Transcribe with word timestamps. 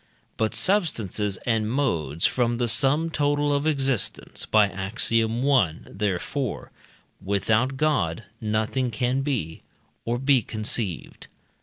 But 0.35 0.55
substances 0.55 1.37
and 1.45 1.69
modes 1.71 2.25
form 2.25 2.57
the 2.57 2.67
sum 2.67 3.11
total 3.11 3.53
of 3.53 3.67
existence 3.67 4.47
(by 4.47 4.67
Ax. 4.67 5.11
i.), 5.11 5.23
therefore, 5.85 6.71
without 7.23 7.77
God 7.77 8.23
nothing 8.41 8.89
can 8.89 9.21
be, 9.21 9.61
or 10.03 10.17
be 10.17 10.41
conceived. 10.41 11.27